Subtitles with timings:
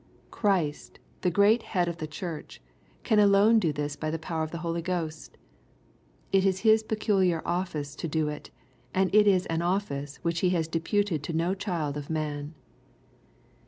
[0.31, 2.59] Christ, the great Head of the Church,
[3.03, 5.37] can alone do this by the power of the Holy Ghost.
[6.31, 8.49] It is His peculiar office to do it,
[8.95, 12.55] and it is an office which He has deputed to no child of man.